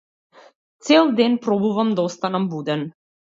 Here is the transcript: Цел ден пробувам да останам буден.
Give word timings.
Цел 0.87 1.07
ден 1.19 1.33
пробувам 1.45 1.89
да 1.95 2.01
останам 2.01 2.47
буден. 2.49 2.91